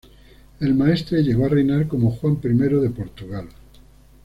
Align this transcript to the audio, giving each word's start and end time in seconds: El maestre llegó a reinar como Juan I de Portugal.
El 0.59 0.73
maestre 0.73 1.21
llegó 1.21 1.45
a 1.45 1.49
reinar 1.49 1.87
como 1.87 2.09
Juan 2.09 2.39
I 2.43 2.47
de 2.57 2.89
Portugal. 2.89 3.47